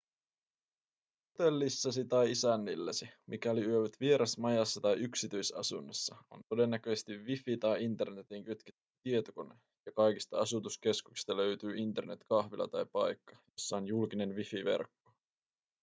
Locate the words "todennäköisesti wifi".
6.49-7.57